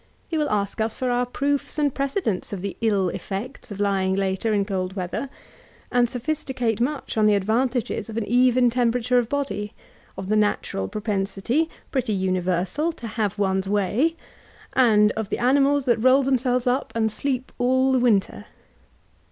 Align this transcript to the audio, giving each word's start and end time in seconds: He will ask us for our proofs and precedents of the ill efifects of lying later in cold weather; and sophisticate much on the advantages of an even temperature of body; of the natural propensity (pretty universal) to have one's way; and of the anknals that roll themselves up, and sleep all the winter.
He 0.27 0.35
will 0.35 0.49
ask 0.49 0.81
us 0.81 0.95
for 0.95 1.11
our 1.11 1.27
proofs 1.27 1.77
and 1.77 1.93
precedents 1.93 2.51
of 2.51 2.61
the 2.61 2.75
ill 2.81 3.11
efifects 3.11 3.69
of 3.69 3.79
lying 3.79 4.15
later 4.15 4.51
in 4.51 4.65
cold 4.65 4.93
weather; 4.95 5.29
and 5.91 6.09
sophisticate 6.09 6.81
much 6.81 7.17
on 7.17 7.27
the 7.27 7.35
advantages 7.35 8.09
of 8.09 8.17
an 8.17 8.25
even 8.25 8.71
temperature 8.71 9.19
of 9.19 9.29
body; 9.29 9.75
of 10.17 10.27
the 10.27 10.35
natural 10.35 10.87
propensity 10.87 11.69
(pretty 11.91 12.13
universal) 12.13 12.91
to 12.93 13.05
have 13.09 13.37
one's 13.37 13.69
way; 13.69 14.15
and 14.73 15.11
of 15.11 15.29
the 15.29 15.37
anknals 15.37 15.85
that 15.85 15.99
roll 16.01 16.23
themselves 16.23 16.65
up, 16.65 16.91
and 16.95 17.11
sleep 17.11 17.51
all 17.59 17.91
the 17.91 17.99
winter. 17.99 18.45